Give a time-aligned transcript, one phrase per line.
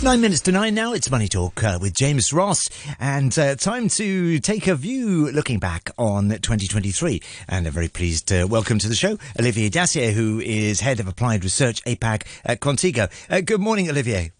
[0.00, 0.92] Nine minutes to nine now.
[0.92, 2.70] It's Money Talk uh, with James Ross,
[3.00, 7.20] and uh, time to take a view looking back on 2023.
[7.48, 11.08] And I'm very pleased to welcome to the show Olivier D'Assier, who is head of
[11.08, 13.10] applied research APAC at Qontigo.
[13.28, 14.30] Uh, good morning, Olivier.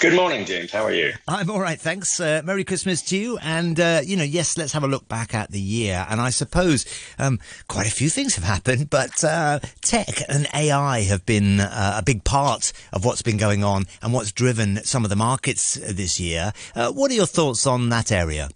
[0.00, 0.72] Good morning, James.
[0.72, 1.12] How are you?
[1.28, 2.18] I'm all right, thanks.
[2.18, 3.38] Uh, Merry Christmas to you.
[3.38, 6.06] And, uh, you know, yes, let's have a look back at the year.
[6.08, 6.86] And I suppose
[7.18, 7.38] um,
[7.68, 12.02] quite a few things have happened, but uh, tech and AI have been uh, a
[12.02, 16.18] big part of what's been going on and what's driven some of the markets this
[16.18, 16.52] year.
[16.74, 18.48] Uh, what are your thoughts on that area?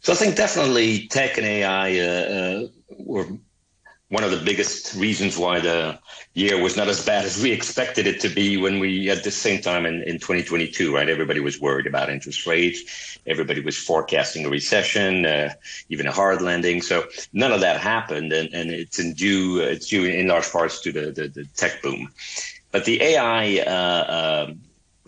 [0.00, 2.66] So I think definitely tech and AI uh,
[2.98, 3.26] were
[4.08, 5.98] one of the biggest reasons why the
[6.34, 9.30] year was not as bad as we expected it to be when we at the
[9.32, 11.08] same time in, in 2022 right?
[11.08, 13.18] Everybody was worried about interest rates.
[13.26, 15.54] Everybody was forecasting a recession uh,
[15.88, 16.82] even a hard landing.
[16.82, 20.80] So none of that happened and, and it's in due it's due in large parts
[20.82, 22.12] to the, the, the tech boom.
[22.70, 24.54] But the ai uh, uh,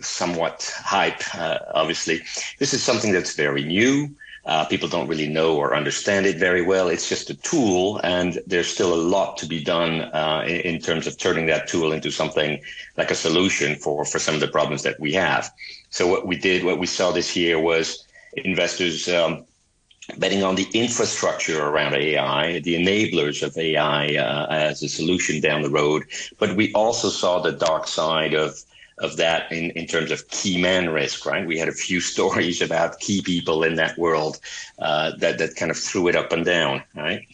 [0.00, 2.22] somewhat hype uh, obviously
[2.58, 4.16] this is something that's very new
[4.48, 6.88] uh, people don't really know or understand it very well.
[6.88, 10.80] It's just a tool, and there's still a lot to be done uh, in, in,
[10.80, 12.58] terms of turning that tool into something
[12.96, 15.50] like a solution for, for some of the problems that we have.
[15.90, 19.44] So, what we did, what we saw this year was investors um,
[20.16, 25.60] betting on the infrastructure around AI, the enablers of AI uh, as a solution down
[25.60, 26.04] the road.
[26.38, 28.58] But we also saw the dark side of
[29.00, 31.46] of that in, in terms of key man risk, right?
[31.46, 34.40] We had a few stories about key people in that world
[34.78, 37.26] uh, that, that kind of threw it up and down, right?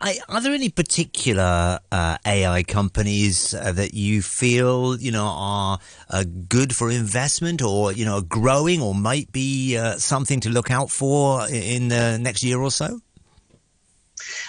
[0.00, 5.78] I, are there any particular uh, AI companies uh, that you feel you know are
[6.10, 10.70] uh, good for investment, or you know, growing, or might be uh, something to look
[10.70, 13.00] out for in the next year or so?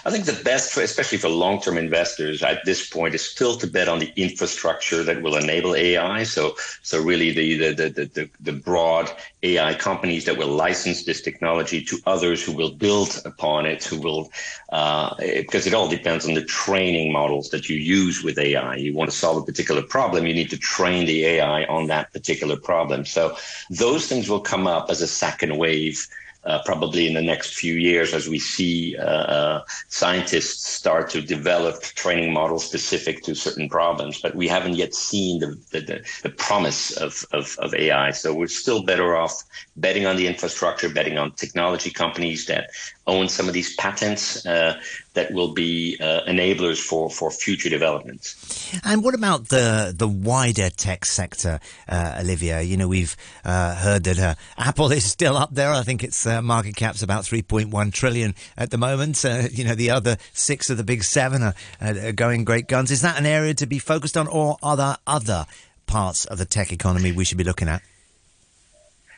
[0.06, 3.88] I think the best, especially for long-term investors at this point, is still to bet
[3.88, 6.24] on the infrastructure that will enable AI.
[6.24, 9.12] So, so really the the the the, the broad
[9.44, 14.00] AI companies that will license this technology to others who will build upon it, who
[14.00, 14.32] will,
[14.72, 18.76] uh, because it all depends on the training models that you use with AI.
[18.76, 22.12] You want to solve a particular problem, you need to train the AI on that
[22.14, 23.06] particular problem.
[23.06, 23.38] So,
[23.70, 26.08] those things will come up as a second wave
[26.46, 31.22] uh, probably in the next few years as we see uh, uh, scientists start to
[31.22, 34.22] develop training models specific to certain problems.
[34.22, 38.12] But we haven't yet seen the, the, the promise of, of, of, AI.
[38.12, 39.44] So we're still better off
[39.78, 42.70] betting on the infrastructure, betting on technology companies that
[43.08, 44.80] own some of these patents uh,
[45.14, 48.80] that will be uh, enablers for, for future developments.
[48.84, 52.62] And what about the the wider tech sector, uh, Olivia?
[52.62, 53.16] You know, we've
[53.46, 55.72] uh, heard that uh, Apple is still up there.
[55.72, 59.24] I think its uh, market cap's about 3.1 trillion at the moment.
[59.52, 62.92] you know, the other six of the big seven are, are going great guns.
[62.92, 65.46] Is that an area to be focused on, or are there other
[65.86, 67.82] parts of the tech economy we should be looking at?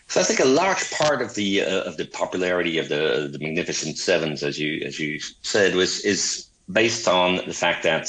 [0.07, 3.39] So I think a large part of the uh, of the popularity of the the
[3.39, 8.07] Magnificent Sevens, as you as you said, was is based on the fact that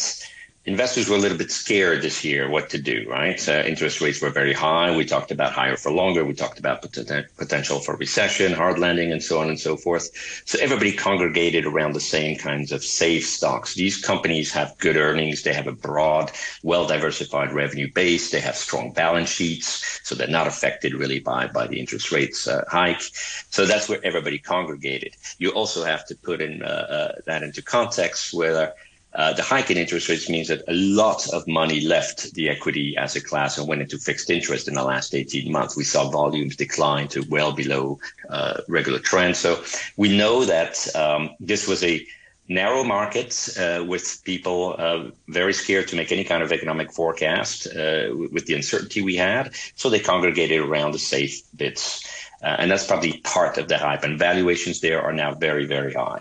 [0.66, 3.48] investors were a little bit scared this year what to do, right?
[3.48, 4.94] Uh, interest rates were very high.
[4.94, 6.24] We talked about higher for longer.
[6.24, 10.10] We talked about potential for recession, hard landing, and so on and so forth.
[10.44, 13.74] So everybody congregated around the same kinds of safe stocks.
[13.74, 15.42] These companies have good earnings.
[15.42, 16.32] They have a broad,
[16.64, 18.30] well diversified revenue base.
[18.30, 20.00] They have strong balance sheets.
[20.02, 23.02] So they're not affected really by, by the interest rates uh, hike.
[23.50, 25.16] So that's where everybody congregated.
[25.38, 28.74] You also have to put in uh, uh that into context where
[29.16, 32.94] uh, the hike in interest rates means that a lot of money left the equity
[32.98, 35.74] asset class and went into fixed interest in the last 18 months.
[35.74, 39.38] We saw volumes decline to well below uh, regular trends.
[39.38, 39.64] So
[39.96, 42.06] we know that um, this was a
[42.48, 47.66] narrow market uh, with people uh, very scared to make any kind of economic forecast
[47.68, 49.54] uh, with the uncertainty we had.
[49.76, 52.06] So they congregated around the safe bits.
[52.42, 54.04] Uh, and that's probably part of the hype.
[54.04, 56.20] And valuations there are now very, very high.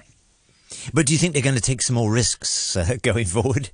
[0.94, 3.70] But do you think they're going to take some more risks uh, going forward?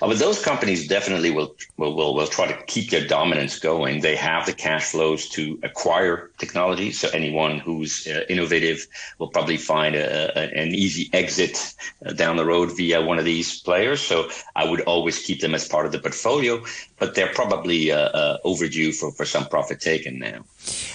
[0.00, 4.00] Uh, but those companies definitely will, will, will will try to keep their dominance going.
[4.00, 6.92] They have the cash flows to acquire technology.
[6.92, 8.86] So anyone who's uh, innovative
[9.18, 11.74] will probably find a, a, an easy exit
[12.04, 14.00] uh, down the road via one of these players.
[14.00, 16.64] So I would always keep them as part of the portfolio,
[16.98, 20.44] but they're probably uh, uh overdue for, for some profit taken now.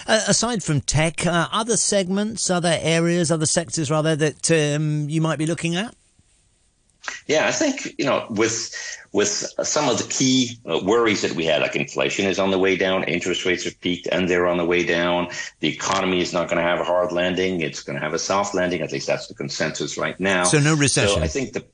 [0.07, 5.38] Uh, aside from tech, other segments, other areas, other sectors rather that um, you might
[5.38, 5.95] be looking at?
[7.28, 8.74] Yeah, I think you know with
[9.12, 9.30] with
[9.63, 12.75] some of the key uh, worries that we had, like inflation is on the way
[12.75, 15.30] down, interest rates have peaked and they're on the way down.
[15.60, 18.19] The economy is not going to have a hard landing; it's going to have a
[18.19, 18.81] soft landing.
[18.81, 20.44] At least that's the consensus right now.
[20.44, 21.16] So no recession.
[21.16, 21.66] So I think the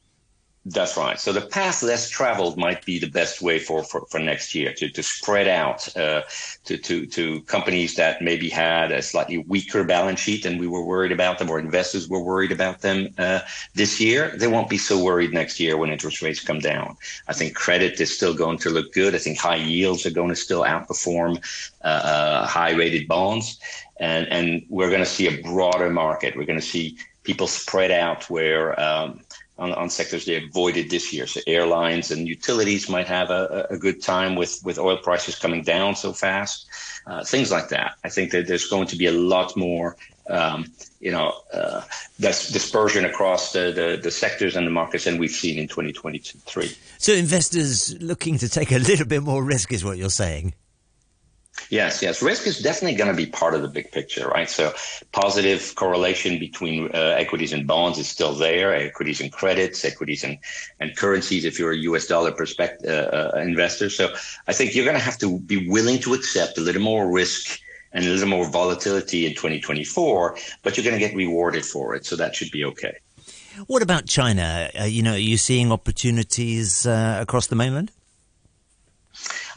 [0.67, 1.19] That's right.
[1.19, 4.73] So the path less traveled might be the best way for, for, for next year
[4.73, 6.23] to, to spread out uh,
[6.63, 10.83] to, to, to companies that maybe had a slightly weaker balance sheet and we were
[10.83, 13.41] worried about them or investors were worried about them uh,
[13.75, 14.35] this year.
[14.35, 16.97] They won't be so worried next year when interest rates come down.
[17.27, 19.13] I think credit is still going to look good.
[19.13, 21.45] I think high yields are going to still outperform
[21.83, 23.59] uh, uh high rated bonds.
[23.99, 26.35] And, and we're going to see a broader market.
[26.35, 29.19] We're going to see people spread out where um,
[29.57, 31.27] on, on sectors they avoided this year.
[31.27, 35.63] So airlines and utilities might have a, a good time with, with oil prices coming
[35.63, 36.67] down so fast.
[37.07, 37.95] Uh, things like that.
[38.03, 39.95] I think that there's going to be a lot more,
[40.27, 40.65] um,
[40.99, 41.81] you know, uh,
[42.19, 46.75] dispersion across the, the, the, sectors and the markets than we've seen in 2023.
[46.97, 50.55] So investors looking to take a little bit more risk is what you're saying.
[51.69, 52.21] Yes, yes.
[52.21, 54.49] Risk is definitely going to be part of the big picture, right?
[54.49, 54.73] So,
[55.11, 58.75] positive correlation between uh, equities and bonds is still there.
[58.75, 60.37] Equities and credits, equities and,
[60.79, 61.43] and currencies.
[61.43, 62.07] If you're a U.S.
[62.07, 64.13] dollar perspective uh, uh, investor, so
[64.47, 67.59] I think you're going to have to be willing to accept a little more risk
[67.93, 72.05] and a little more volatility in 2024, but you're going to get rewarded for it.
[72.05, 72.97] So that should be okay.
[73.67, 74.69] What about China?
[74.77, 77.91] Uh, you know, are you seeing opportunities uh, across the mainland?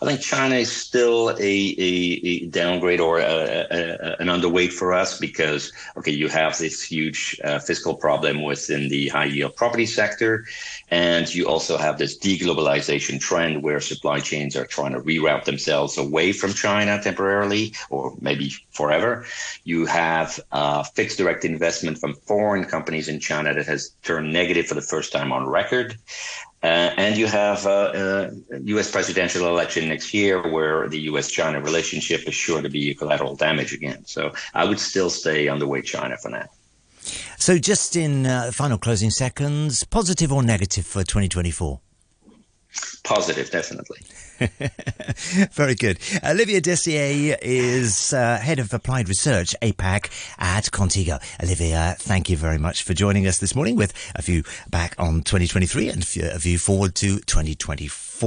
[0.00, 5.18] I think China is still a, a, a downgrade or a, an underweight for us
[5.18, 10.44] because, okay, you have this huge uh, fiscal problem within the high yield property sector.
[10.90, 15.98] And you also have this deglobalization trend where supply chains are trying to reroute themselves
[15.98, 19.26] away from China temporarily or maybe forever.
[19.64, 24.66] You have uh, fixed direct investment from foreign companies in China that has turned negative
[24.66, 25.98] for the first time on record.
[26.62, 28.90] Uh, and you have a, a, U.S.
[28.90, 34.04] presidential election next year where the U.S.-China relationship is sure to be collateral damage again.
[34.06, 36.46] So I would still stay on the way China for now.
[37.38, 41.80] So just in uh, final closing seconds, positive or negative for 2024?
[43.04, 44.00] Positive, definitely.
[45.52, 45.98] Very good.
[46.24, 51.20] Olivia D'Assier is uh, head of applied research, APAC, at Qontigo.
[51.42, 55.22] Olivia, thank you very much for joining us this morning with a view back on
[55.22, 58.18] 2023 and a view forward to 2024.